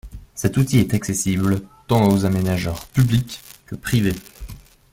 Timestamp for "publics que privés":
2.87-4.15